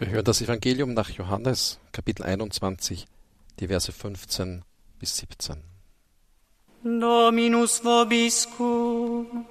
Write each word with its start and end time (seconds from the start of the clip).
Wir 0.00 0.08
hören 0.08 0.24
das 0.24 0.40
Evangelium 0.40 0.94
nach 0.94 1.10
Johannes, 1.10 1.78
Kapitel 1.92 2.22
21, 2.22 3.04
die 3.58 3.68
Verse 3.68 3.92
15 3.92 4.62
bis 4.98 5.18
17. 5.18 5.56
Dominus 6.82 7.84
vobiscum. 7.84 9.44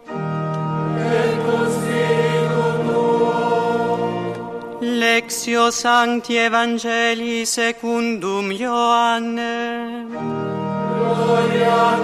Lectio 4.81 5.69
Sancti 5.69 6.39
Evangelii 6.39 7.45
secundum 7.45 8.49
Ioannem. 8.49 10.07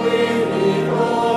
In 0.08 1.35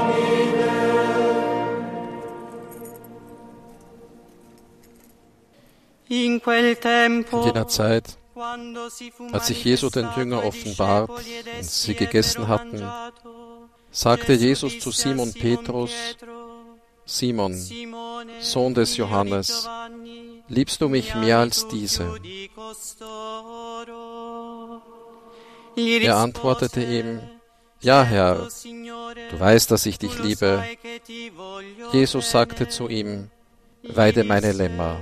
In 6.10 6.42
jener 7.44 7.68
Zeit, 7.68 8.18
als 9.32 9.48
sich 9.48 9.64
Jesu 9.64 9.90
den 9.90 10.06
manifestato 10.06 10.48
offenbart 10.48 11.10
und 11.10 11.64
sie 11.64 11.94
gegessen 11.94 12.48
hatten, 12.48 12.84
sagte 13.92 14.34
Jesus 14.34 14.80
zu 14.80 14.92
Simon 14.92 15.32
Petrus, 15.34 15.92
Simon, 17.06 17.56
Sohn 18.40 18.74
des 18.74 18.98
Johannes, 18.98 19.68
liebst 20.48 20.82
du 20.82 20.90
mich 20.90 21.14
mi 21.16 21.22
mehr 21.22 21.40
als 21.40 21.68
diese? 21.68 22.16
Er 25.76 26.18
antwortete 26.18 26.84
ihm, 26.84 27.22
Ja, 27.82 28.04
Herr, 28.04 28.36
"Certo, 28.36 28.50
Signore, 28.50 29.16
du 29.32 29.40
weißt, 29.40 29.72
dass 29.72 29.86
ich 29.86 29.98
dich 29.98 30.20
liebe. 30.20 30.62
Jesus 31.94 32.30
sagte 32.30 32.66
bene." 32.66 32.70
zu 32.70 32.90
ihm, 32.90 33.32
Weide 33.84 34.26
meine 34.26 34.52
Lämmer. 34.52 35.00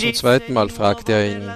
Zum 0.00 0.14
zweiten 0.14 0.52
Mal 0.52 0.68
fragte 0.68 1.12
er 1.12 1.32
ihn, 1.32 1.50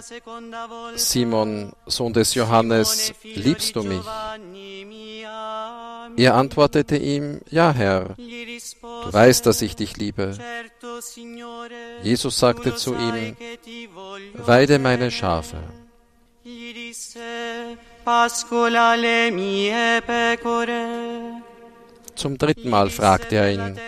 Simon, 0.97 1.72
Sohn 1.86 2.12
des 2.12 2.34
Johannes, 2.34 3.06
"Simone, 3.06 3.14
figlio 3.20 3.42
liebst 3.44 3.77
du 3.77 3.83
mich? 3.84 4.00
Giovanni, 4.00 4.84
mi 4.84 5.24
ami?" 5.24 6.20
Er 6.20 6.34
antwortete 6.34 6.96
ihm, 6.96 7.41
Ja, 7.48 7.72
Herr, 7.72 8.16
du 8.16 9.12
weißt, 9.12 9.46
dass 9.46 9.62
ich 9.62 9.77
dich 9.77 9.96
liebe. 9.96 10.33
"Certo, 10.34 11.00
Signore, 11.00 12.02
Jesus 12.02 12.39
sagte 12.39 12.74
zu 12.74 12.94
ihm, 12.94 13.36
Weide 14.34 14.80
meine 14.80 14.98
bene." 14.98 15.11
Schafe. 15.12 15.62
Pascola 18.05 18.94
le 18.94 19.30
mie 19.30 20.00
pecore. 20.06 21.42
Zum 22.19 22.36
dritten 22.36 22.69
Mal 22.69 22.91
fragte 22.91 23.36
er 23.36 23.52
ihn, 23.52 23.78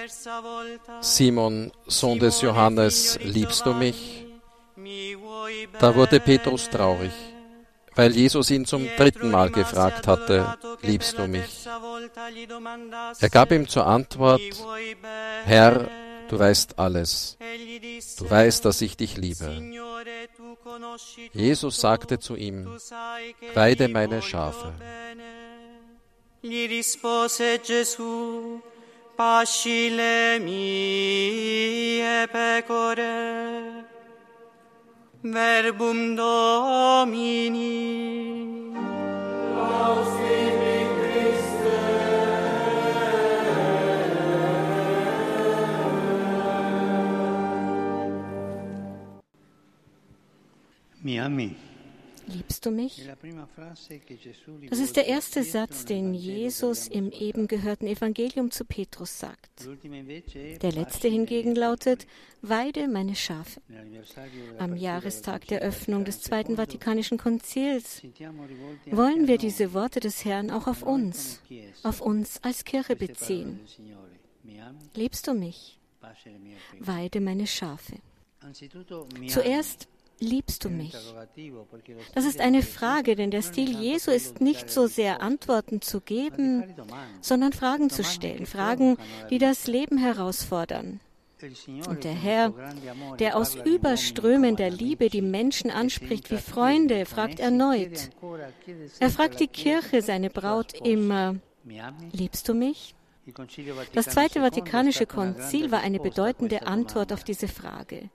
Simon, 1.00 1.73
Sohn 1.89 2.20
des 2.20 2.39
"Simone, 2.39 2.55
Johannes, 2.55 3.19
liebst 3.25 3.67
du 3.67 3.75
mich? 3.75 4.25
Da 5.81 5.97
wurde 5.97 6.20
bene?" 6.20 6.39
Petrus 6.39 6.70
traurig, 6.70 7.11
weil 7.97 8.14
Jesus 8.14 8.51
ihn 8.51 8.67
zum 8.67 8.86
dritten 8.97 9.33
Mal 9.33 9.51
gefragt 9.51 10.06
hatte, 10.06 10.56
liebst 10.83 11.19
du 11.19 11.27
mich? 11.27 11.67
Er 13.19 13.31
gab 13.31 13.51
ihm 13.51 13.69
zur 13.69 13.86
Antwort, 13.86 14.41
Herr, 15.45 15.89
du 16.28 16.39
weißt 16.39 16.78
alles. 16.78 17.36
Du 18.17 18.31
weißt, 18.31 18.64
dass 18.64 18.81
ich 18.81 18.97
dich 18.97 19.17
liebe. 19.17 19.51
Jesus 21.33 21.81
sagte 21.81 22.20
zu 22.20 22.36
ihm, 22.36 22.78
Weide 23.55 23.89
meine 23.89 24.23
Schafe. 24.23 24.73
Gli 26.42 26.66
rispose 26.66 27.60
Gesù, 27.60 28.58
pasci 29.14 29.94
le 29.94 30.38
mie 30.38 32.27
pecore. 32.28 33.84
Verbum 35.20 36.14
Domini. 36.14 37.58
Mi 51.02 51.18
ami? 51.20 51.70
Liebst 52.33 52.64
du 52.67 52.70
mich? 52.70 53.02
Das 54.68 54.79
ist 54.79 54.96
der 54.96 55.07
erste 55.07 55.42
Satz, 55.42 55.85
den 55.85 56.14
Jesus 56.14 56.89
im 56.89 57.11
eben 57.13 57.48
gehörten 57.48 57.86
Evangelium 57.86 58.51
zu 58.51 58.64
Petrus 58.64 59.18
sagt. 59.18 59.51
Der 60.63 60.73
letzte 60.73 61.08
hingegen 61.08 61.55
lautet, 61.55 62.07
Weide 62.42 62.89
meine 62.89 63.17
Schafe. 63.17 63.61
Am 64.58 64.77
Jahrestag 64.77 65.46
der 65.48 65.61
Öffnung 65.61 66.05
des 66.05 66.23
Zweiten 66.23 66.57
Vatikanischen 66.57 67.18
Konzils 67.18 68.02
wollen 68.86 69.29
wir 69.29 69.36
diese 69.36 69.74
Worte 69.74 70.01
des 70.01 70.24
Herrn 70.24 70.51
auch 70.51 70.67
auf 70.67 70.83
uns, 70.83 71.41
auf 71.83 72.01
uns 72.01 72.42
als 72.42 72.64
Kirche 72.64 72.97
beziehen. 72.97 73.61
Liebst 74.95 75.27
du 75.27 75.35
mich? 75.35 75.79
Weide 76.79 77.20
meine 77.20 77.47
Schafe. 77.47 77.97
Zuerst 79.29 79.89
liebst 80.20 80.64
du 80.64 80.69
mich. 80.69 80.95
Das 82.14 82.25
ist 82.25 82.41
eine 82.41 82.63
Frage, 82.63 83.17
denn 83.17 83.31
der 83.31 83.42
Stil 83.42 83.81
Jesu 83.81 84.11
ist 84.11 84.41
nicht 84.41 84.70
so 84.70 84.86
sehr 84.86 85.23
Antworten 85.23 85.81
zu 85.81 86.01
geben, 86.01 86.64
sondern 87.20 87.53
Fragen 87.53 87.91
zu 87.91 88.05
stellen, 88.05 88.47
Fragen, 88.47 88.97
die 89.30 89.39
das 89.39 89.67
Leben 89.67 89.98
herausfordern. 89.98 91.01
Und 91.89 92.05
der 92.05 92.13
Herr, 92.13 92.53
der 93.19 93.36
aus 93.36 93.55
überströmender 93.55 94.69
Liebe 94.69 95.09
die 95.09 95.23
Menschen 95.23 95.70
anspricht 95.70 96.30
wie 96.30 96.36
Freunde, 96.36 97.07
fragt 97.07 97.41
erneut. 97.41 98.11
Er 98.98 99.11
fragt 99.11 99.41
die 99.41 99.48
Kirche, 99.48 100.03
seine 100.03 100.29
Braut, 100.29 100.75
immer, 100.85 101.36
liebst 102.13 102.48
du 102.48 102.55
mich? 102.55 102.95
Das 103.92 104.07
Zweite 104.07 104.41
Vatikanische 104.41 105.07
Konzil 105.07 105.70
war 105.70 105.81
eine 105.81 106.01
bedeutende 106.01 106.67
Antwort 106.67 107.13
auf 107.13 107.23
diese 107.23 107.48
Frage. 107.48 108.08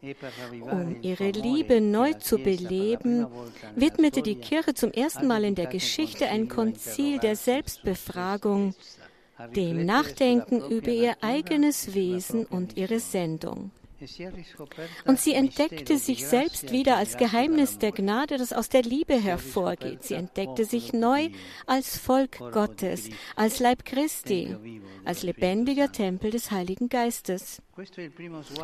Um 0.62 0.98
ihre 1.02 1.30
Liebe 1.30 1.80
neu 1.80 2.14
zu 2.14 2.38
beleben, 2.38 3.28
widmete 3.76 4.22
die 4.22 4.36
Kirche 4.36 4.74
zum 4.74 4.92
ersten 4.92 5.28
Mal 5.28 5.44
in 5.44 5.56
der 5.56 5.68
Geschichte 5.68 6.28
ein 6.28 6.48
Konzil 6.48 7.20
der 7.20 7.36
Selbstbefragung, 7.36 8.74
dem 9.56 9.86
Nachdenken 9.86 10.62
über 10.70 10.90
ihr 10.90 11.16
eigenes 11.22 11.94
Wesen 11.94 12.46
und 12.46 12.78
ihre 12.78 13.00
Sendung. 13.00 13.72
Und 15.06 15.20
sie 15.20 15.34
entdeckte 15.34 15.98
sich 15.98 16.26
selbst 16.26 16.72
wieder 16.72 16.98
als 16.98 17.18
Geheimnis 17.18 17.78
der 17.78 17.92
Gnade, 17.92 18.38
das 18.38 18.54
aus 18.54 18.70
der 18.70 18.84
Liebe 18.84 19.16
hervorgeht. 19.16 20.04
Sie 20.04 20.14
entdeckte 20.14 20.66
sich 20.66 20.94
neu 20.94 21.30
als 21.66 21.98
Volk 21.98 22.40
Gottes, 22.52 23.10
als 23.36 23.60
Leib 23.60 23.86
Christi, 23.86 24.56
als 25.04 25.24
lebendiger 25.24 25.92
Tempel 25.92 26.32
des 26.32 26.52
Heiligen 26.52 26.90
Geistes. 26.90 27.62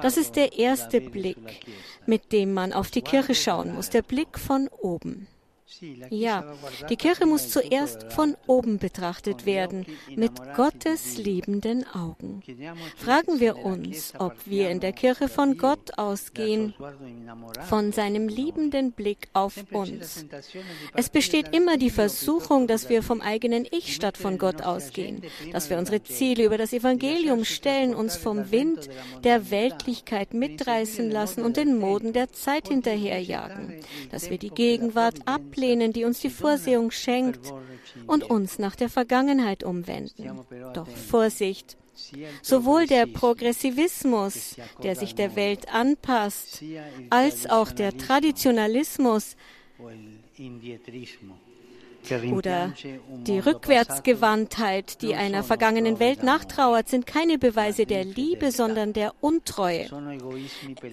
Das 0.01 0.17
ist 0.17 0.35
der 0.35 0.57
erste 0.57 1.01
Blick, 1.01 1.65
mit 2.05 2.31
dem 2.31 2.53
man 2.53 2.73
auf 2.73 2.91
die 2.91 3.01
Kirche 3.01 3.35
schauen 3.35 3.75
muss, 3.75 3.89
der 3.89 4.01
Blick 4.01 4.39
von 4.39 4.67
oben. 4.67 5.27
Ja, 6.09 6.53
die 6.89 6.97
Kirche 6.97 7.25
muss 7.25 7.49
zuerst 7.49 8.11
von 8.11 8.35
oben 8.45 8.77
betrachtet 8.77 9.45
werden, 9.45 9.85
mit 10.15 10.31
Gottes 10.55 11.17
liebenden 11.17 11.85
Augen. 11.87 12.41
Fragen 12.97 13.39
wir 13.39 13.57
uns, 13.57 14.13
ob 14.17 14.35
wir 14.45 14.69
in 14.69 14.79
der 14.79 14.91
Kirche 14.91 15.29
von 15.29 15.57
Gott 15.57 15.97
ausgehen, 15.97 16.73
von 17.69 17.91
seinem 17.93 18.27
liebenden 18.27 18.91
Blick 18.91 19.29
auf 19.33 19.55
uns. 19.71 20.25
Es 20.93 21.09
besteht 21.09 21.55
immer 21.55 21.77
die 21.77 21.89
Versuchung, 21.89 22.67
dass 22.67 22.89
wir 22.89 23.01
vom 23.01 23.21
eigenen 23.21 23.65
Ich 23.71 23.95
statt 23.95 24.17
von 24.17 24.37
Gott 24.37 24.61
ausgehen, 24.61 25.21
dass 25.53 25.69
wir 25.69 25.77
unsere 25.77 26.03
Ziele 26.03 26.45
über 26.45 26.57
das 26.57 26.73
Evangelium 26.73 27.45
stellen, 27.45 27.95
uns 27.95 28.17
vom 28.17 28.51
Wind 28.51 28.89
der 29.23 29.51
Weltlichkeit 29.51 30.33
mitreißen 30.33 31.09
lassen 31.09 31.43
und 31.43 31.55
den 31.55 31.77
Moden 31.77 32.13
der 32.13 32.31
Zeit 32.33 32.67
hinterherjagen, 32.67 33.75
dass 34.11 34.29
wir 34.29 34.37
die 34.37 34.49
Gegenwart 34.49 35.15
ablehnen, 35.25 35.60
die 35.93 36.03
uns 36.05 36.19
die 36.19 36.29
Vorsehung 36.29 36.91
schenkt, 36.91 37.53
und 38.07 38.23
uns 38.23 38.59
nach 38.59 38.75
der 38.75 38.89
Vergangenheit 38.89 39.63
umwenden. 39.63 40.41
Doch 40.73 40.87
Vorsicht! 40.87 41.77
Sowohl 42.41 42.87
der 42.87 43.05
Progressivismus, 43.05 44.55
der 44.81 44.95
sich 44.95 45.13
der 45.13 45.35
Welt 45.35 45.71
anpasst, 45.71 46.63
als 47.09 47.49
auch 47.49 47.71
der 47.71 47.97
Traditionalismus 47.97 49.35
oder 52.31 52.73
die 53.09 53.39
Rückwärtsgewandtheit, 53.39 55.01
die 55.01 55.15
einer 55.15 55.43
vergangenen 55.43 55.99
Welt 55.99 56.23
nachtrauert, 56.23 56.89
sind 56.89 57.05
keine 57.05 57.37
Beweise 57.37 57.85
der 57.85 58.03
Liebe, 58.03 58.51
sondern 58.51 58.93
der 58.93 59.13
Untreue. 59.21 59.87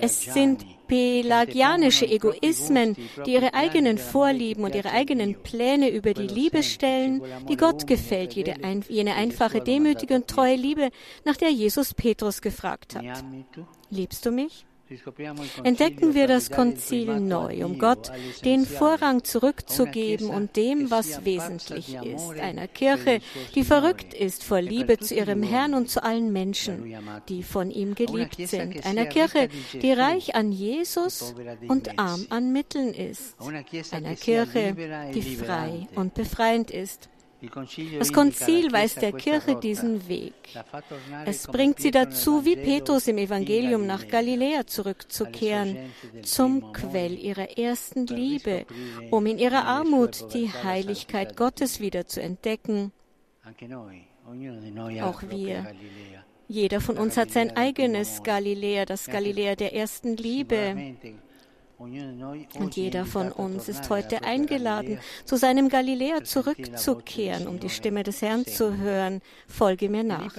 Es 0.00 0.22
sind 0.22 0.64
pelagianische 0.87 2.06
Egoismen, 2.06 2.96
die 3.26 3.32
ihre 3.32 3.55
eigenen 3.55 3.99
Vorlieben 3.99 4.64
und 4.64 4.75
ihre 4.75 4.90
eigenen 4.90 5.43
Pläne 5.43 5.90
über 5.90 6.14
die 6.14 6.26
Liebe 6.26 6.62
stellen, 6.62 7.22
die 7.49 7.56
Gott 7.56 7.87
gefällt, 7.87 8.34
jene 8.34 9.14
einfache, 9.14 9.60
demütige 9.60 10.14
und 10.14 10.28
treue 10.28 10.56
Liebe, 10.56 10.90
nach 11.25 11.37
der 11.37 11.50
Jesus 11.50 11.94
Petrus 11.94 12.40
gefragt 12.43 12.96
hat. 12.96 13.25
Liebst 13.90 14.25
du 14.26 14.31
mich? 14.31 14.68
Entdecken 15.64 16.14
wir 16.14 16.26
das 16.26 16.50
Konzil 16.50 17.20
neu, 17.20 17.64
um 17.64 17.79
Gott 17.79 18.11
den 18.44 18.64
Vorrang 18.64 19.25
zurückzugeben 19.25 20.29
und 20.29 20.56
dem, 20.56 20.90
was 20.90 21.25
wesentlich 21.25 21.94
ist. 21.94 22.31
Einer 22.38 22.69
Kirche, 22.69 23.20
die 23.55 23.64
verrückt 23.64 24.14
ist 24.14 24.44
vor 24.44 24.61
Liebe 24.61 24.99
zu 24.99 25.14
ihrem 25.14 25.43
Herrn 25.43 25.75
und 25.75 25.90
zu 25.90 26.02
allen 26.02 26.32
Menschen, 26.32 26.94
die 27.29 27.43
von 27.43 27.70
ihm 27.70 27.94
geliebt 27.94 28.37
sind. 28.37 28.85
Einer 28.87 29.06
Kirche, 29.06 29.49
die 29.75 29.93
reich 29.93 30.35
an 30.35 30.52
Jesus 30.52 31.34
und 31.67 31.99
arm 31.99 32.26
an 32.31 32.52
Mitteln 32.52 32.94
ist. 32.94 33.37
Einer 33.93 34.14
Kirche, 34.14 34.75
die 35.14 35.37
frei 35.37 35.87
und 35.94 36.14
befreiend 36.14 36.70
ist. 36.70 37.08
Das 37.99 38.12
Konzil 38.12 38.73
weist 38.73 39.00
der 39.00 39.12
Kirche 39.12 39.55
diesen 39.56 40.08
Weg. 40.08 40.35
Es 41.25 41.46
bringt 41.46 41.79
sie 41.79 41.93
dazu, 41.93 42.44
wie 42.44 42.56
Petrus 42.56 43.06
im 43.06 43.19
Evangelium 43.19 43.87
nach 43.87 44.08
Galiläa 44.08 44.67
zurückzukehren, 44.67 45.76
zum 46.23 46.73
Quell 46.73 47.17
ihrer 47.17 47.56
ersten 47.56 48.06
Liebe, 48.06 48.67
um 49.11 49.26
in 49.26 49.38
ihrer 49.38 49.64
Armut 49.64 50.35
die 50.35 50.50
Heiligkeit 50.50 51.37
Gottes 51.37 51.81
wieder 51.81 52.06
zu 52.06 52.20
entdecken. 52.20 52.93
Auch 55.02 55.23
wir. 55.23 55.67
Jeder 56.49 56.81
von 56.81 56.99
uns 56.99 57.17
hat 57.17 57.31
sein 57.31 57.56
eigenes 57.56 58.23
Galiläa, 58.23 58.84
das 58.84 59.06
Galiläa 59.06 59.55
der 59.55 59.75
ersten 59.75 60.17
Liebe. 60.17 60.96
Und 61.78 62.76
jeder 62.76 63.06
von 63.06 63.30
uns 63.30 63.69
ist 63.69 63.88
heute 63.88 64.25
eingeladen, 64.25 64.98
zu 65.25 65.36
seinem 65.36 65.69
Galiläa 65.69 66.25
zurückzukehren, 66.25 67.46
um 67.46 67.60
die 67.60 67.69
Stimme 67.69 68.02
des 68.02 68.20
Herrn 68.20 68.44
zu 68.44 68.76
hören. 68.76 69.22
Folge 69.46 69.88
mir 69.88 70.02
nach. 70.02 70.34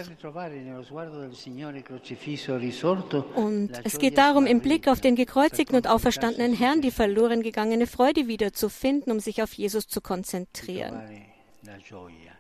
Und 3.36 3.72
es 3.86 4.00
geht 4.00 4.18
darum, 4.18 4.46
im 4.46 4.60
Blick 4.60 4.88
auf 4.90 5.00
den 5.00 5.16
gekreuzigten 5.16 5.78
und 5.78 5.88
auferstandenen 5.88 6.54
Herrn 6.54 6.82
die 6.82 6.92
verloren 6.92 7.42
gegangene 7.42 7.88
Freude 7.88 8.28
wiederzufinden, 8.28 9.14
um 9.14 9.20
sich 9.22 9.42
auf 9.42 9.54
Jesus 9.54 9.88
zu 9.88 10.02
konzentrieren. 10.02 11.02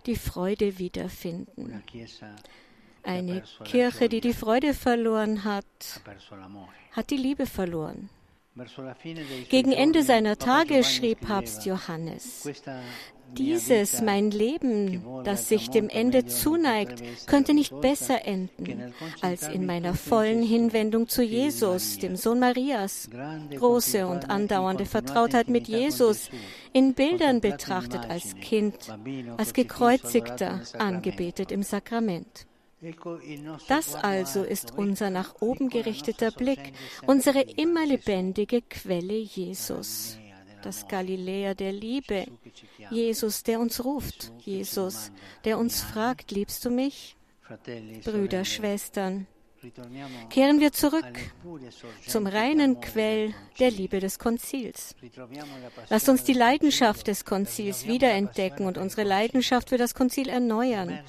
Die 0.05 0.15
Freude 0.15 0.77
wiederfinden. 0.77 1.83
Eine 3.03 3.43
Kirche, 3.63 4.09
die 4.09 4.19
die 4.19 4.33
Freude 4.33 4.73
verloren 4.73 5.45
hat, 5.45 5.63
hat 6.91 7.09
die 7.09 7.17
Liebe 7.17 7.45
verloren. 7.45 8.09
Gegen 9.49 9.71
Ende 9.71 10.03
seiner 10.03 10.37
Tage 10.37 10.83
schrieb 10.83 11.21
Papst 11.21 11.65
Johannes, 11.65 12.49
dieses, 13.33 14.01
mein 14.01 14.31
Leben, 14.31 15.03
das 15.23 15.47
sich 15.47 15.69
dem 15.69 15.87
Ende 15.87 16.25
zuneigt, 16.25 17.01
könnte 17.27 17.53
nicht 17.53 17.79
besser 17.79 18.25
enden 18.25 18.93
als 19.21 19.47
in 19.47 19.65
meiner 19.65 19.93
vollen 19.93 20.41
Hinwendung 20.41 21.07
zu 21.07 21.23
Jesus, 21.23 21.99
dem 21.99 22.15
Sohn 22.15 22.39
Marias. 22.39 23.09
Große 23.55 24.07
und 24.07 24.29
andauernde 24.29 24.85
Vertrautheit 24.85 25.47
mit 25.47 25.67
Jesus, 25.67 26.29
in 26.73 26.93
Bildern 26.95 27.41
betrachtet 27.41 28.09
als 28.09 28.35
Kind, 28.35 28.75
als 29.37 29.53
gekreuzigter, 29.53 30.61
angebetet 30.77 31.51
im 31.51 31.63
Sakrament. 31.63 32.48
Das 33.67 33.95
also 33.95 34.43
ist 34.43 34.71
unser 34.77 35.09
nach 35.09 35.41
oben 35.41 35.69
gerichteter 35.69 36.31
Blick, 36.31 36.73
unsere 37.05 37.41
immer 37.41 37.85
lebendige 37.85 38.61
Quelle 38.61 39.17
Jesus. 39.17 40.17
Das 40.61 40.87
Galiläa 40.87 41.53
der 41.53 41.71
Liebe, 41.71 42.25
Jesus, 42.89 43.43
der 43.43 43.59
uns 43.59 43.83
ruft, 43.83 44.31
Jesus, 44.39 45.11
der 45.45 45.57
uns 45.57 45.81
fragt, 45.81 46.31
liebst 46.31 46.65
du 46.65 46.69
mich? 46.69 47.15
Brüder, 48.03 48.45
Schwestern, 48.45 49.25
kehren 50.29 50.59
wir 50.59 50.71
zurück 50.71 51.17
zum 52.07 52.27
reinen 52.27 52.79
Quell 52.79 53.33
der 53.59 53.71
Liebe 53.71 53.99
des 53.99 54.19
Konzils. 54.19 54.95
Lasst 55.89 56.09
uns 56.09 56.23
die 56.23 56.33
Leidenschaft 56.33 57.07
des 57.07 57.25
Konzils 57.25 57.85
wiederentdecken 57.85 58.65
und 58.65 58.77
unsere 58.77 59.03
Leidenschaft 59.03 59.69
für 59.69 59.77
das 59.77 59.93
Konzil 59.95 60.29
erneuern. 60.29 60.99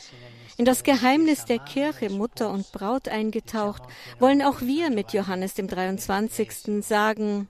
In 0.60 0.66
das 0.66 0.82
Geheimnis 0.82 1.46
der 1.46 1.58
Kirche, 1.58 2.10
Mutter 2.10 2.50
und 2.50 2.70
Braut 2.70 3.08
eingetaucht, 3.08 3.82
wollen 4.18 4.42
auch 4.42 4.60
wir 4.60 4.90
mit 4.90 5.14
Johannes 5.14 5.54
dem 5.54 5.68
23. 5.68 6.84
sagen, 6.84 7.48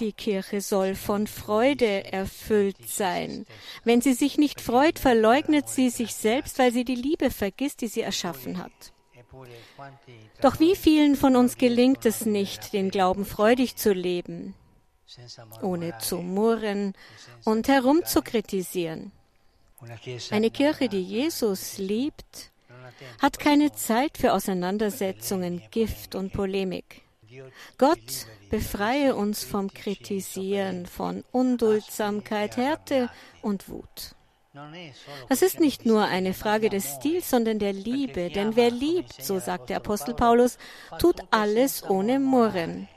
die 0.00 0.12
Kirche 0.12 0.60
soll 0.60 0.96
von 0.96 1.28
Freude 1.28 2.12
erfüllt 2.12 2.88
sein. 2.88 3.46
Wenn 3.84 4.00
sie 4.00 4.14
sich 4.14 4.36
nicht 4.36 4.60
freut, 4.60 4.98
verleugnet 4.98 5.68
sie 5.68 5.90
sich 5.90 6.12
selbst, 6.16 6.58
weil 6.58 6.72
sie 6.72 6.84
die 6.84 6.96
Liebe 6.96 7.30
vergisst, 7.30 7.80
die 7.80 7.86
sie 7.86 8.00
erschaffen 8.00 8.58
hat. 8.58 8.92
Doch 10.40 10.58
wie 10.58 10.74
vielen 10.74 11.14
von 11.14 11.36
uns 11.36 11.56
gelingt 11.56 12.04
es 12.04 12.26
nicht, 12.26 12.72
den 12.72 12.90
Glauben 12.90 13.24
freudig 13.24 13.76
zu 13.76 13.92
leben, 13.92 14.56
ohne 15.62 15.96
zu 15.98 16.16
murren 16.16 16.94
und 17.44 17.68
herumzukritisieren? 17.68 19.12
Eine 20.30 20.50
Kirche, 20.50 20.88
die 20.88 21.02
Jesus 21.02 21.78
liebt, 21.78 22.52
hat 23.20 23.38
keine 23.38 23.72
Zeit 23.72 24.18
für 24.18 24.32
Auseinandersetzungen, 24.32 25.62
Gift 25.70 26.14
und 26.14 26.32
Polemik. 26.32 27.02
Gott 27.78 28.26
befreie 28.50 29.14
uns 29.14 29.44
vom 29.44 29.72
Kritisieren, 29.72 30.86
von 30.86 31.24
Unduldsamkeit, 31.32 32.56
Härte 32.56 33.10
und 33.42 33.68
Wut. 33.68 34.14
Das 35.28 35.42
ist 35.42 35.58
nicht 35.58 35.84
nur 35.84 36.04
eine 36.04 36.32
Frage 36.32 36.70
des 36.70 36.94
Stils, 36.94 37.28
sondern 37.28 37.58
der 37.58 37.72
Liebe. 37.72 38.30
Denn 38.30 38.54
wer 38.54 38.70
liebt, 38.70 39.20
so 39.20 39.40
sagt 39.40 39.68
der 39.68 39.78
Apostel 39.78 40.14
Paulus, 40.14 40.58
tut 41.00 41.20
alles 41.32 41.82
ohne 41.82 42.20
Murren. 42.20 42.88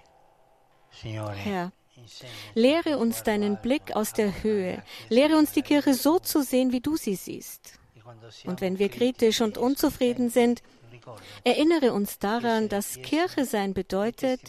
Herr, 1.02 1.72
Lehre 2.54 2.98
uns 2.98 3.24
deinen 3.24 3.58
Blick 3.58 3.96
aus 3.96 4.14
der 4.14 4.44
Höhe. 4.44 4.84
Lehre 5.10 5.38
uns 5.38 5.52
die 5.52 5.62
Kirche 5.62 5.94
so 5.94 6.20
zu 6.20 6.44
sehen, 6.44 6.72
wie 6.72 6.82
du 6.82 6.98
sie 6.98 7.16
siehst. 7.16 7.80
Und 8.46 8.62
wenn 8.62 8.80
wir 8.80 8.90
kritisch 8.90 9.42
und 9.42 9.58
unzufrieden 9.58 10.30
sind, 10.30 10.62
erinnere 11.44 11.94
uns 11.94 12.20
daran, 12.20 12.70
dass 12.70 13.02
Kirche 13.02 13.46
sein 13.46 13.74
bedeutet, 13.74 14.42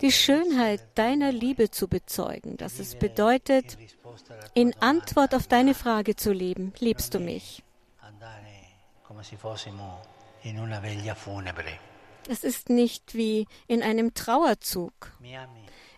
die 0.00 0.12
Schönheit 0.12 0.82
deiner 0.94 1.32
Liebe 1.32 1.70
zu 1.70 1.88
bezeugen, 1.88 2.56
dass 2.56 2.78
es 2.78 2.96
bedeutet, 2.96 3.78
in 4.54 4.74
Antwort 4.80 5.34
auf 5.34 5.46
deine 5.46 5.74
Frage 5.74 6.16
zu 6.16 6.32
leben, 6.32 6.72
liebst 6.80 7.14
du 7.14 7.18
mich? 7.18 7.62
Es 12.28 12.44
ist 12.44 12.70
nicht 12.70 13.14
wie 13.14 13.46
in 13.66 13.82
einem 13.82 14.14
Trauerzug. 14.14 15.12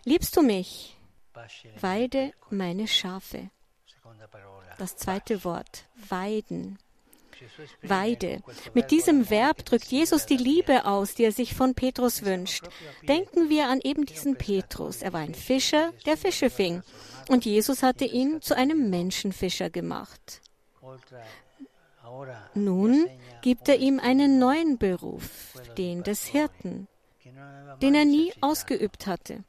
Liebst 0.09 0.35
du 0.35 0.41
mich? 0.41 0.97
Weide 1.79 2.33
meine 2.49 2.87
Schafe. 2.87 3.51
Das 4.79 4.97
zweite 4.97 5.43
Wort, 5.43 5.83
weiden. 6.09 6.79
Weide. 7.83 8.41
Mit 8.73 8.89
diesem 8.89 9.29
Verb 9.29 9.65
drückt 9.65 9.85
Jesus 9.91 10.25
die 10.25 10.37
Liebe 10.37 10.85
aus, 10.85 11.13
die 11.13 11.25
er 11.25 11.31
sich 11.31 11.53
von 11.53 11.75
Petrus 11.75 12.25
wünscht. 12.25 12.63
Denken 13.07 13.49
wir 13.49 13.67
an 13.67 13.81
eben 13.83 14.07
diesen 14.07 14.35
Petrus. 14.35 15.03
Er 15.03 15.13
war 15.13 15.19
ein 15.19 15.35
Fischer, 15.35 15.93
der 16.07 16.17
Fische 16.17 16.49
fing. 16.49 16.81
Und 17.27 17.45
Jesus 17.45 17.83
hatte 17.83 18.05
ihn 18.05 18.41
zu 18.41 18.55
einem 18.57 18.89
Menschenfischer 18.89 19.69
gemacht. 19.69 20.41
Nun 22.55 23.07
gibt 23.43 23.69
er 23.69 23.77
ihm 23.77 23.99
einen 23.99 24.39
neuen 24.39 24.79
Beruf, 24.79 25.53
den 25.77 26.01
des 26.01 26.25
Hirten 26.25 26.87
den 27.81 27.95
er 27.95 28.05
nie 28.05 28.33
ausgeübt 28.41 29.07
hatte. 29.07 29.43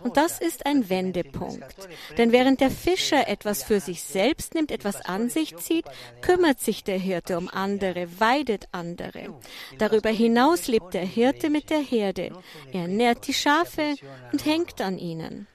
Und 0.00 0.16
das 0.16 0.40
ist 0.40 0.66
ein 0.66 0.88
Wendepunkt. 0.88 1.74
Denn 2.16 2.32
während 2.32 2.60
der 2.60 2.70
Fischer 2.70 3.28
etwas 3.28 3.62
für 3.62 3.80
sich 3.80 4.02
selbst 4.02 4.54
nimmt, 4.54 4.70
etwas 4.70 5.00
an 5.02 5.28
sich 5.28 5.56
zieht, 5.56 5.86
kümmert 6.22 6.60
sich 6.60 6.84
der 6.84 6.98
Hirte 6.98 7.36
um 7.36 7.48
andere, 7.48 8.20
weidet 8.20 8.68
andere. 8.72 9.34
Darüber 9.78 10.10
hinaus 10.10 10.68
lebt 10.68 10.94
der 10.94 11.04
Hirte 11.04 11.50
mit 11.50 11.70
der 11.70 11.80
Herde. 11.80 12.32
Er 12.72 12.88
nährt 12.88 13.26
die 13.26 13.34
Schafe 13.34 13.94
und 14.32 14.44
hängt 14.44 14.80
an 14.80 14.98
ihnen. 14.98 15.46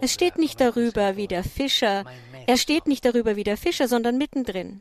Es 0.00 0.14
steht 0.14 0.38
nicht 0.38 0.60
darüber 0.60 1.16
wie 1.16 1.26
der 1.28 1.44
Fischer, 1.44 2.04
er 2.46 2.56
steht 2.56 2.86
nicht 2.86 3.04
darüber 3.04 3.36
wie 3.36 3.44
der 3.44 3.58
Fischer, 3.58 3.86
sondern 3.86 4.16
mittendrin. 4.16 4.80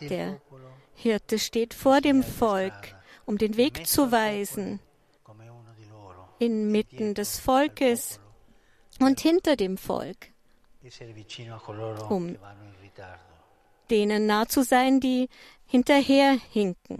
Der 0.00 0.40
Hirte 0.94 1.38
steht 1.38 1.72
vor 1.72 2.02
dem 2.02 2.22
Volk 2.22 2.94
um 3.26 3.38
den 3.38 3.56
Weg 3.56 3.86
zu 3.86 4.12
weisen. 4.12 4.80
Inmitten 6.38 7.14
des 7.14 7.38
Volkes, 7.38 8.20
und 9.00 9.20
hinter 9.20 9.56
dem 9.56 9.76
Volk, 9.76 10.28
um 12.08 12.36
denen 13.90 14.26
nah 14.26 14.46
zu 14.46 14.62
sein, 14.62 15.00
die 15.00 15.28
hinterherhinken. 15.66 16.98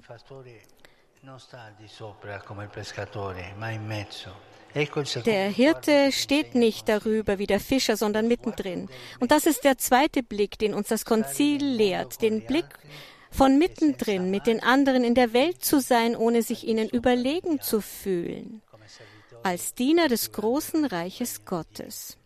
Der 5.25 5.49
Hirte 5.49 6.12
steht 6.12 6.54
nicht 6.54 6.88
darüber 6.88 7.38
wie 7.38 7.47
der 7.47 7.61
Fischer, 7.61 7.97
sondern 7.97 8.26
mittendrin. 8.26 8.88
Und 9.21 9.31
das 9.31 9.47
ist 9.47 9.62
der 9.64 9.78
zweite 9.78 10.23
Blick, 10.23 10.59
den 10.59 10.75
uns 10.75 10.88
das 10.88 11.04
Konzil 11.04 11.64
lehrt, 11.64 12.21
den 12.21 12.45
Blick 12.45 12.66
von 13.35 13.59
mittendrin 13.59 14.31
mit 14.31 14.47
den 14.47 14.62
anderen 14.62 15.03
in 15.03 15.14
der 15.14 15.33
Welt 15.33 15.64
zu 15.64 15.81
sein, 15.81 16.14
ohne 16.14 16.43
sich 16.43 16.67
ihnen 16.67 16.88
überlegen 16.88 17.61
zu 17.61 17.81
fühlen, 17.81 18.62
als 19.43 19.75
Diener 19.75 20.09
des 20.09 20.31
großen 20.31 20.85
Reiches 20.85 21.45
Gottes. 21.45 22.17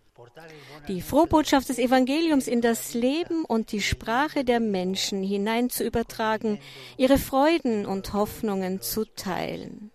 Die 0.87 1.01
Frohbotschaft 1.01 1.69
des 1.69 1.79
Evangeliums 1.79 2.47
in 2.47 2.61
das 2.61 2.93
Leben 2.93 3.45
und 3.45 3.73
die 3.73 3.81
Sprache 3.81 4.45
der 4.45 4.61
Menschen 4.61 5.23
hinein 5.23 5.71
zu 5.71 5.85
übertragen, 5.85 6.61
ihre 6.97 7.19
Freuden 7.19 7.87
und 7.87 8.13
Hoffnungen 8.13 8.83
zu 8.83 9.05
teilen. 9.05 9.91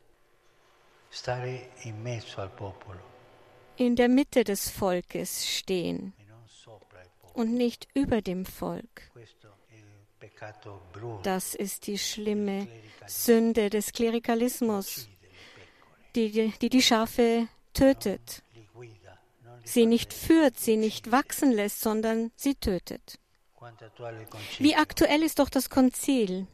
In 3.76 3.96
der 3.96 4.10
Mitte 4.10 4.44
des 4.44 4.70
Volkes 4.70 5.48
stehen 5.48 6.14
und 7.34 7.54
nicht 7.54 7.88
über 7.94 8.22
dem 8.22 8.46
Volk. 8.46 9.12
Das 11.24 11.56
ist 11.56 11.88
die 11.88 11.98
schlimme 11.98 12.68
Sünde 13.08 13.70
des 13.70 13.92
Klerikalismus, 13.92 15.08
die 16.16 16.52
die, 16.62 16.70
die 16.70 16.82
Schafe 16.82 17.48
tötet, 17.74 18.44
sie 19.64 19.86
nicht 19.86 20.14
führt, 20.14 20.60
sie 20.60 20.78
nicht 20.78 21.12
wachsen 21.12 21.52
lässt, 21.52 21.82
sondern 21.82 22.32
sie 22.36 22.56
tötet. 22.56 23.20
Wie 24.60 24.76
aktuell 24.76 25.24
ist 25.24 25.40
doch 25.40 25.50
das 25.50 25.70
Konzil? 25.70 26.48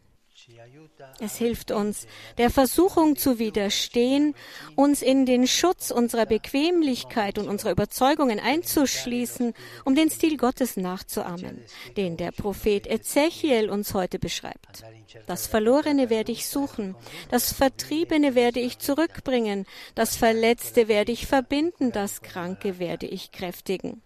Es 1.19 1.37
hilft 1.37 1.71
uns, 1.71 2.07
der 2.37 2.49
Versuchung 2.49 3.15
zu 3.15 3.39
widerstehen, 3.39 4.35
uns 4.75 5.01
in 5.01 5.25
den 5.25 5.47
Schutz 5.47 5.91
unserer 5.91 6.25
Bequemlichkeit 6.25 7.37
und 7.37 7.47
unserer 7.47 7.71
Überzeugungen 7.71 8.39
einzuschließen, 8.39 9.53
um 9.85 9.95
den 9.95 10.09
Stil 10.09 10.37
Gottes 10.37 10.77
nachzuahmen, 10.77 11.63
den 11.97 12.17
der 12.17 12.31
Prophet 12.31 12.87
Ezechiel 12.87 13.69
uns 13.69 13.93
heute 13.93 14.19
beschreibt. 14.19 14.83
Das 15.25 15.47
Verlorene 15.47 16.09
werde 16.09 16.31
ich 16.31 16.47
suchen, 16.47 16.95
das 17.29 17.53
Vertriebene 17.53 18.35
werde 18.35 18.59
ich 18.59 18.79
zurückbringen, 18.79 19.65
das 19.95 20.15
Verletzte 20.15 20.87
werde 20.87 21.11
ich 21.11 21.27
verbinden, 21.27 21.91
das 21.91 22.21
Kranke 22.21 22.79
werde 22.79 23.07
ich 23.07 23.31
kräftigen. 23.31 24.01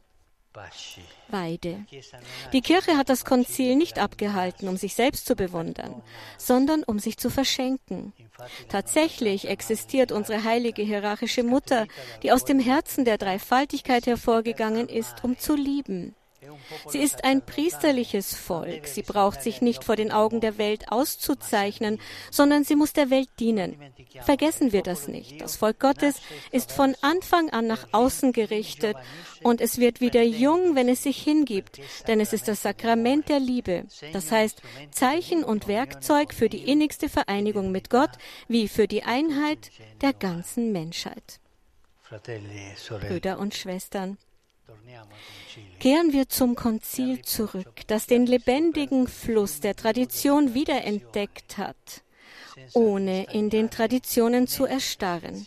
Weide. 1.29 1.85
Die 2.53 2.61
Kirche 2.61 2.97
hat 2.97 3.09
das 3.09 3.25
Konzil 3.25 3.75
nicht 3.75 3.99
abgehalten, 3.99 4.67
um 4.67 4.77
sich 4.77 4.93
selbst 4.95 5.25
zu 5.25 5.35
bewundern, 5.35 6.01
sondern 6.37 6.83
um 6.83 6.99
sich 6.99 7.17
zu 7.17 7.29
verschenken. 7.29 8.13
Tatsächlich 8.69 9.47
existiert 9.47 10.11
unsere 10.11 10.43
heilige 10.43 10.83
hierarchische 10.83 11.43
Mutter, 11.43 11.87
die 12.21 12.31
aus 12.31 12.45
dem 12.45 12.59
Herzen 12.59 13.05
der 13.05 13.17
Dreifaltigkeit 13.17 14.05
hervorgegangen 14.05 14.89
ist, 14.89 15.23
um 15.23 15.37
zu 15.37 15.55
lieben. 15.55 16.15
Sie 16.87 16.99
ist 16.99 17.23
ein 17.23 17.41
priesterliches 17.41 18.35
Volk. 18.35 18.87
Sie 18.87 19.01
braucht 19.01 19.41
sich 19.41 19.61
nicht 19.61 19.83
vor 19.83 19.95
den 19.95 20.11
Augen 20.11 20.41
der 20.41 20.57
Welt 20.57 20.91
auszuzeichnen, 20.91 21.99
sondern 22.31 22.63
sie 22.63 22.75
muss 22.75 22.93
der 22.93 23.09
Welt 23.09 23.29
dienen. 23.39 23.77
Vergessen 24.21 24.71
wir 24.71 24.81
das 24.81 25.07
nicht. 25.07 25.41
Das 25.41 25.55
Volk 25.55 25.79
Gottes 25.79 26.21
ist 26.51 26.71
von 26.71 26.95
Anfang 27.01 27.49
an 27.49 27.67
nach 27.67 27.87
außen 27.91 28.33
gerichtet 28.33 28.97
und 29.41 29.61
es 29.61 29.77
wird 29.77 30.01
wieder 30.01 30.23
jung, 30.23 30.75
wenn 30.75 30.89
es 30.89 31.03
sich 31.03 31.21
hingibt, 31.21 31.79
denn 32.07 32.19
es 32.19 32.33
ist 32.33 32.47
das 32.47 32.61
Sakrament 32.61 33.29
der 33.29 33.39
Liebe. 33.39 33.85
Das 34.11 34.31
heißt, 34.31 34.61
Zeichen 34.91 35.43
und 35.43 35.67
Werkzeug 35.67 36.33
für 36.33 36.49
die 36.49 36.69
innigste 36.69 37.09
Vereinigung 37.09 37.71
mit 37.71 37.89
Gott 37.89 38.11
wie 38.47 38.67
für 38.67 38.87
die 38.87 39.03
Einheit 39.03 39.71
der 40.01 40.13
ganzen 40.13 40.71
Menschheit. 40.71 41.39
Brüder 43.07 43.39
und 43.39 43.55
Schwestern, 43.55 44.17
Kehren 45.79 46.13
wir 46.13 46.29
zum 46.29 46.55
Konzil 46.55 47.21
zurück, 47.23 47.81
das 47.87 48.07
den 48.07 48.25
lebendigen 48.25 49.07
Fluss 49.07 49.59
der 49.59 49.75
Tradition 49.75 50.53
wiederentdeckt 50.53 51.57
hat, 51.57 52.03
ohne 52.73 53.25
in 53.33 53.49
den 53.49 53.69
Traditionen 53.69 54.47
zu 54.47 54.65
erstarren, 54.65 55.45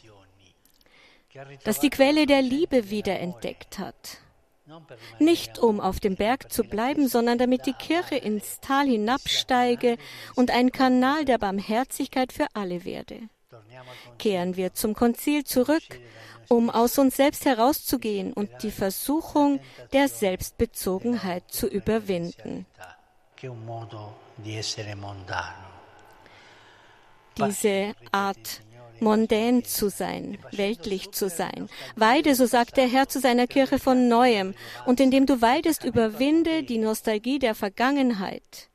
das 1.65 1.81
die 1.81 1.91
Quelle 1.91 2.27
der 2.27 2.43
Liebe 2.43 2.91
wiederentdeckt 2.91 3.79
hat, 3.79 4.19
nicht 5.19 5.59
um 5.59 5.81
auf 5.81 6.01
dem 6.01 6.17
Berg 6.17 6.53
zu 6.53 6.65
bleiben, 6.65 7.09
sondern 7.09 7.39
damit 7.39 7.67
die 7.67 7.73
Kirche 7.73 8.17
ins 8.17 8.61
Tal 8.61 8.87
hinabsteige 8.87 9.97
und 10.35 10.51
ein 10.51 10.71
Kanal 10.73 11.25
der 11.25 11.39
Barmherzigkeit 11.39 12.33
für 12.33 12.47
alle 12.53 12.85
werde. 12.85 13.29
Kehren 14.19 14.57
wir 14.57 14.75
zum 14.75 14.95
Konzil 14.95 15.45
zurück 15.45 16.01
um 16.49 16.71
aus 16.71 16.99
uns 16.99 17.17
selbst 17.17 17.45
herauszugehen 17.45 18.33
und 18.33 18.51
die 18.63 18.71
Versuchung 18.71 19.61
der 19.93 20.09
Selbstbezogenheit 20.09 21.45
zu 21.49 21.67
überwinden. 21.67 22.67
Diese 27.39 27.95
Art 28.13 28.63
mondän 28.99 29.63
zu 29.63 29.91
sein, 29.91 30.39
weltlich 30.53 31.13
zu 31.13 31.29
sein. 31.29 31.69
Weide, 31.97 32.35
so 32.35 32.47
sagt 32.47 32.79
der 32.79 32.89
Herr 32.89 33.09
zu 33.09 33.21
seiner 33.21 33.47
Kirche 33.47 33.79
von 33.79 34.09
neuem, 34.09 34.55
und 34.87 35.01
indem 35.01 35.27
du 35.27 35.43
weidest, 35.43 35.85
überwinde 35.85 36.63
die 36.63 36.79
Nostalgie 36.79 37.39
der 37.39 37.55
Vergangenheit 37.55 38.71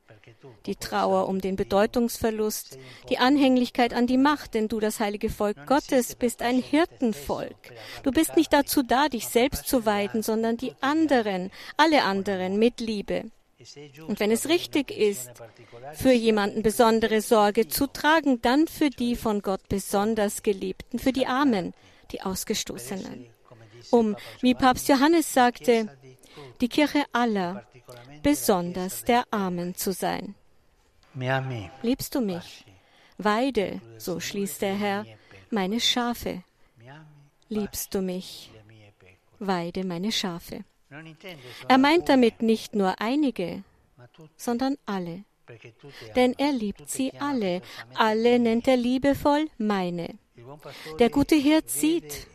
die 0.66 0.76
Trauer 0.76 1.28
um 1.28 1.40
den 1.40 1.56
Bedeutungsverlust, 1.56 2.78
die 3.08 3.18
Anhänglichkeit 3.18 3.94
an 3.94 4.06
die 4.06 4.18
Macht, 4.18 4.54
denn 4.54 4.68
du, 4.68 4.80
das 4.80 5.00
heilige 5.00 5.30
Volk 5.30 5.66
Gottes, 5.66 6.14
bist 6.14 6.42
ein 6.42 6.60
Hirtenvolk. 6.62 7.56
Du 8.02 8.10
bist 8.10 8.36
nicht 8.36 8.52
dazu 8.52 8.82
da, 8.82 9.08
dich 9.08 9.28
selbst 9.28 9.68
zu 9.68 9.86
weiden, 9.86 10.22
sondern 10.22 10.56
die 10.56 10.74
anderen, 10.80 11.50
alle 11.76 12.04
anderen 12.04 12.58
mit 12.58 12.80
Liebe. 12.80 13.24
Und 14.08 14.18
wenn 14.18 14.30
es 14.30 14.48
richtig 14.48 14.90
ist, 14.90 15.30
für 15.94 16.12
jemanden 16.12 16.62
besondere 16.62 17.20
Sorge 17.20 17.68
zu 17.68 17.86
tragen, 17.86 18.42
dann 18.42 18.66
für 18.66 18.90
die 18.90 19.14
von 19.14 19.40
Gott 19.40 19.68
besonders 19.68 20.42
Geliebten, 20.42 20.98
für 20.98 21.12
die 21.12 21.26
Armen, 21.26 21.72
die 22.10 22.22
Ausgestoßenen. 22.22 23.26
Um, 23.90 24.16
wie 24.40 24.54
Papst 24.54 24.88
Johannes 24.88 25.32
sagte, 25.32 25.88
die 26.62 26.68
Kirche 26.68 27.04
aller, 27.12 27.66
besonders 28.22 29.04
der 29.04 29.24
Armen 29.30 29.74
zu 29.74 29.92
sein. 29.92 30.34
Liebst 31.82 32.14
du 32.14 32.20
mich? 32.20 32.64
Weide, 33.18 33.80
so 33.98 34.20
schließt 34.20 34.62
der 34.62 34.74
Herr, 34.74 35.04
meine 35.50 35.80
Schafe. 35.80 36.42
Liebst 37.48 37.94
du 37.94 38.00
mich? 38.00 38.50
Weide 39.38 39.84
meine 39.84 40.12
Schafe. 40.12 40.64
Er 41.68 41.78
meint 41.78 42.08
damit 42.08 42.42
nicht 42.42 42.74
nur 42.74 43.00
einige, 43.00 43.64
sondern 44.36 44.76
alle. 44.86 45.24
Denn 46.16 46.34
er 46.38 46.52
liebt 46.52 46.88
sie 46.88 47.12
alle. 47.18 47.60
Alle 47.94 48.38
nennt 48.38 48.68
er 48.68 48.76
liebevoll 48.76 49.48
meine. 49.58 50.18
Der 50.98 51.10
gute 51.10 51.36
Hirt 51.36 51.70
sieht 51.70 52.26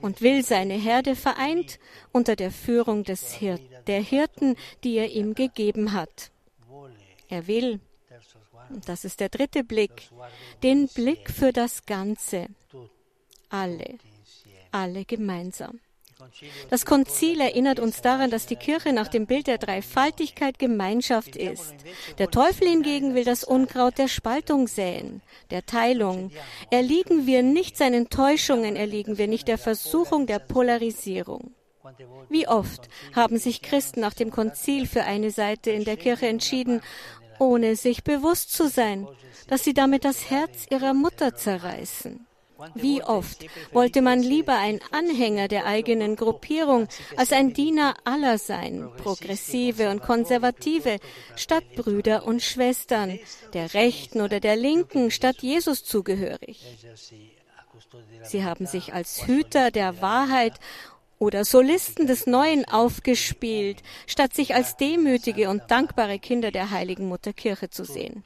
und 0.00 0.20
will 0.20 0.44
seine 0.44 0.74
Herde 0.74 1.16
vereint 1.16 1.78
unter 2.12 2.36
der 2.36 2.50
Führung 2.50 3.04
des 3.04 3.32
Hir 3.32 3.58
der 3.86 4.00
Hirten, 4.00 4.56
die 4.84 4.96
er 4.96 5.10
ihm 5.10 5.34
gegeben 5.34 5.92
hat. 5.92 6.30
Er 7.28 7.46
will, 7.46 7.80
das 8.86 9.04
ist 9.04 9.20
der 9.20 9.28
dritte 9.28 9.64
Blick, 9.64 10.08
den 10.62 10.88
Blick 10.88 11.30
für 11.30 11.52
das 11.52 11.84
Ganze. 11.86 12.46
Alle, 13.48 13.98
alle 14.70 15.04
gemeinsam. 15.04 15.80
Das 16.70 16.84
Konzil 16.84 17.40
erinnert 17.40 17.80
uns 17.80 18.00
daran, 18.00 18.30
dass 18.30 18.46
die 18.46 18.56
Kirche 18.56 18.92
nach 18.92 19.08
dem 19.08 19.26
Bild 19.26 19.46
der 19.46 19.58
Dreifaltigkeit 19.58 20.58
Gemeinschaft 20.58 21.36
ist. 21.36 21.74
Der 22.18 22.30
Teufel 22.30 22.68
hingegen 22.68 23.14
will 23.14 23.24
das 23.24 23.44
Unkraut 23.44 23.98
der 23.98 24.08
Spaltung 24.08 24.66
säen, 24.66 25.22
der 25.50 25.64
Teilung. 25.64 26.30
Erliegen 26.70 27.26
wir 27.26 27.42
nicht 27.42 27.76
seinen 27.76 28.10
Täuschungen, 28.10 28.76
erliegen 28.76 29.18
wir 29.18 29.28
nicht 29.28 29.48
der 29.48 29.58
Versuchung 29.58 30.26
der 30.26 30.38
Polarisierung. 30.38 31.52
Wie 32.28 32.46
oft 32.46 32.88
haben 33.14 33.38
sich 33.38 33.62
Christen 33.62 34.00
nach 34.00 34.12
dem 34.12 34.30
Konzil 34.30 34.86
für 34.86 35.04
eine 35.04 35.30
Seite 35.30 35.70
in 35.70 35.84
der 35.84 35.96
Kirche 35.96 36.26
entschieden 36.26 36.82
ohne 37.38 37.76
sich 37.76 38.04
bewusst 38.04 38.52
zu 38.52 38.68
sein, 38.68 39.06
dass 39.48 39.64
sie 39.64 39.74
damit 39.74 40.04
das 40.04 40.30
Herz 40.30 40.66
ihrer 40.70 40.94
Mutter 40.94 41.34
zerreißen. 41.34 42.27
Wie 42.74 43.02
oft 43.02 43.46
wollte 43.72 44.02
man 44.02 44.20
lieber 44.20 44.56
ein 44.56 44.80
Anhänger 44.90 45.48
der 45.48 45.66
eigenen 45.66 46.16
Gruppierung 46.16 46.88
als 47.16 47.32
ein 47.32 47.52
Diener 47.52 47.94
aller 48.04 48.38
sein, 48.38 48.90
Progressive 48.96 49.90
und 49.90 50.02
Konservative, 50.02 50.98
statt 51.36 51.64
Brüder 51.76 52.26
und 52.26 52.42
Schwestern, 52.42 53.18
der 53.52 53.74
Rechten 53.74 54.20
oder 54.20 54.40
der 54.40 54.56
Linken 54.56 55.10
statt 55.10 55.36
Jesus 55.40 55.84
zugehörig. 55.84 56.64
Sie 58.22 58.44
haben 58.44 58.66
sich 58.66 58.92
als 58.92 59.26
Hüter 59.26 59.70
der 59.70 60.00
Wahrheit 60.00 60.54
oder 61.18 61.44
Solisten 61.44 62.06
des 62.06 62.26
Neuen 62.26 62.64
aufgespielt, 62.64 63.82
statt 64.06 64.34
sich 64.34 64.54
als 64.54 64.76
demütige 64.76 65.48
und 65.50 65.70
dankbare 65.70 66.18
Kinder 66.18 66.50
der 66.50 66.70
heiligen 66.70 67.08
Mutterkirche 67.08 67.70
zu 67.70 67.84
sehen. 67.84 68.24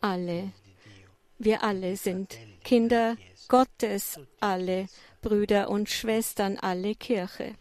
Alle, 0.00 0.52
wir 1.40 1.64
alle 1.64 1.96
sind 1.96 2.38
Kinder 2.62 3.16
Gottes, 3.48 4.20
alle 4.38 4.86
Brüder 5.22 5.70
und 5.70 5.88
Schwestern, 5.88 6.58
alle 6.58 6.94
Kirche. 6.94 7.54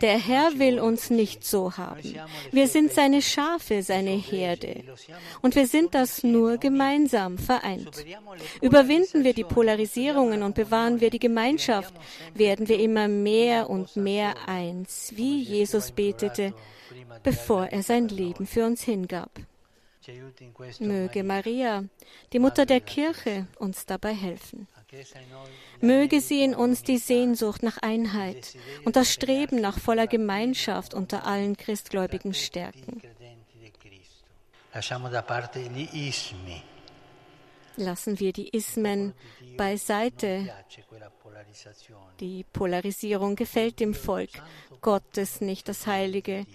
Der 0.00 0.18
Herr 0.18 0.58
will 0.58 0.80
uns 0.80 1.10
nicht 1.10 1.44
so 1.44 1.76
haben. 1.76 2.14
Wir 2.50 2.66
sind 2.66 2.92
seine 2.92 3.20
Schafe, 3.20 3.82
seine 3.82 4.12
Herde. 4.12 4.82
Und 5.42 5.54
wir 5.54 5.66
sind 5.66 5.94
das 5.94 6.22
nur 6.22 6.56
gemeinsam 6.56 7.36
vereint. 7.36 8.06
Überwinden 8.62 9.22
wir 9.22 9.34
die 9.34 9.44
Polarisierungen 9.44 10.42
und 10.42 10.54
bewahren 10.54 11.00
wir 11.00 11.10
die 11.10 11.18
Gemeinschaft, 11.18 11.92
werden 12.32 12.68
wir 12.68 12.78
immer 12.78 13.08
mehr 13.08 13.68
und 13.68 13.96
mehr 13.96 14.34
eins, 14.46 15.12
wie 15.14 15.42
Jesus 15.42 15.90
betete, 15.90 16.54
bevor 17.22 17.66
er 17.66 17.82
sein 17.82 18.08
Leben 18.08 18.46
für 18.46 18.64
uns 18.64 18.82
hingab. 18.82 19.30
Möge 20.80 21.24
Maria, 21.24 21.84
die 22.32 22.38
Mutter 22.38 22.66
der 22.66 22.80
Kirche, 22.80 23.46
uns 23.58 23.86
dabei 23.86 24.12
helfen. 24.12 24.68
Möge 25.80 26.20
sie 26.20 26.42
in 26.42 26.54
uns 26.54 26.82
die 26.82 26.98
Sehnsucht 26.98 27.62
nach 27.62 27.78
Einheit 27.78 28.56
und 28.84 28.96
das 28.96 29.12
Streben 29.12 29.60
nach 29.60 29.78
voller 29.78 30.06
Gemeinschaft 30.06 30.94
unter 30.94 31.26
allen 31.26 31.56
Christgläubigen 31.56 32.34
stärken. 32.34 33.00
Lassen 37.76 38.20
wir 38.20 38.32
die 38.32 38.48
Ismen 38.50 39.14
beiseite. 39.56 40.52
Die 42.20 42.44
Polarisierung 42.52 43.36
gefällt 43.36 43.80
dem 43.80 43.94
Volk. 43.94 44.30
Gottes 44.80 45.40
nicht, 45.40 45.68
das 45.68 45.86
Heilige 45.86 46.46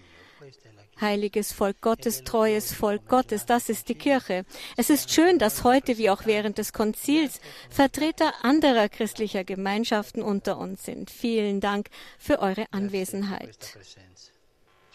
heiliges 1.02 1.52
Volk 1.52 1.82
Gottes, 1.82 2.24
treues 2.24 2.74
Volk 2.74 3.08
Gottes, 3.08 3.46
das 3.46 3.70
ist 3.70 3.90
die 3.90 3.96
Kirche. 3.96 4.46
Es 4.78 4.90
ist 4.90 5.12
schön, 5.12 5.40
dass 5.40 5.64
heute 5.64 5.98
wie 5.98 6.10
auch 6.10 6.26
während 6.26 6.58
des 6.58 6.74
Konzils 6.74 7.40
Vertreter 7.70 8.34
anderer 8.44 8.90
christlicher 8.90 9.44
Gemeinschaften 9.44 10.22
unter 10.22 10.58
uns 10.58 10.84
sind. 10.84 11.10
Vielen 11.10 11.60
Dank 11.62 11.90
für 12.18 12.40
eure 12.40 12.66
Anwesenheit. 12.72 13.78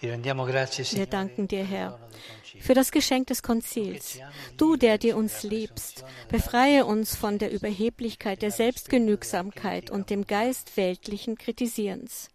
Wir 0.00 1.06
danken 1.06 1.49
dir, 1.49 1.64
Herr, 1.64 1.99
für 2.61 2.75
das 2.75 2.90
Geschenk 2.92 3.28
des 3.28 3.42
Konzils. 3.42 4.18
Du, 4.56 4.76
der 4.76 4.99
dir 4.99 5.16
uns 5.16 5.42
liebst, 5.42 6.04
befreie 6.28 6.84
uns 6.84 7.16
von 7.16 7.38
der 7.38 7.50
Überheblichkeit, 7.52 8.42
der 8.42 8.50
Selbstgenügsamkeit 8.50 9.90
und 9.90 10.11
dem 10.11 10.26
Geist 10.26 10.76
weltlichen 10.76 11.38
Kritisierens. 11.38 12.28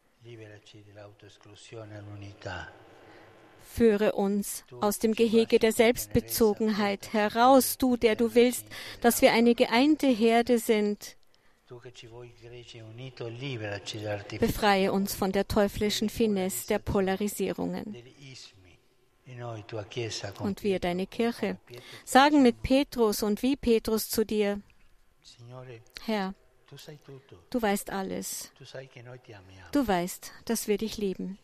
Führe 3.71 4.13
uns 4.13 4.63
aus 4.81 4.97
dem 4.97 5.13
Gehege 5.13 5.59
der 5.59 5.71
Selbstbezogenheit 5.71 7.13
heraus, 7.13 7.77
du, 7.77 7.97
der 7.97 8.15
du 8.15 8.33
willst, 8.33 8.65
dass 8.99 9.21
wir 9.21 9.31
eine 9.31 9.53
geeinte 9.53 10.07
Herde 10.07 10.57
sind. 10.57 11.15
Befreie 14.39 14.91
uns 14.91 15.13
von 15.13 15.31
der 15.31 15.47
teuflischen 15.47 16.09
Finesse 16.09 16.67
der 16.67 16.79
Polarisierungen. 16.79 17.95
Und 20.39 20.63
wir, 20.63 20.79
deine 20.79 21.05
Kirche, 21.05 21.57
sagen 22.03 22.41
mit 22.41 22.63
Petrus 22.63 23.21
und 23.21 23.43
wie 23.43 23.55
Petrus 23.55 24.09
zu 24.09 24.25
dir, 24.25 24.61
Herr, 26.05 26.33
du 27.51 27.61
weißt 27.61 27.91
alles. 27.91 28.51
Du 29.71 29.87
weißt, 29.87 30.31
dass 30.45 30.67
wir 30.67 30.77
dich 30.79 30.97
lieben. 30.97 31.37